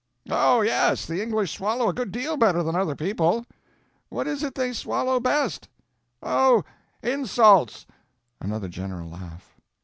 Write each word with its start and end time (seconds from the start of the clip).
"Oh, 0.31 0.61
yes, 0.61 1.05
the 1.05 1.21
English 1.21 1.53
swallow 1.55 1.87
a 1.87 1.93
good 1.93 2.11
deal 2.11 2.35
better 2.35 2.63
than 2.63 2.75
other 2.75 2.95
people." 2.95 3.45
"What 4.09 4.25
is 4.25 4.41
it 4.41 4.55
they 4.55 4.73
swallow 4.73 5.19
best?" 5.19 5.69
"Oh, 6.23 6.63
insults." 7.03 7.85
Another 8.39 8.67
general 8.67 9.11
laugh. 9.11 9.59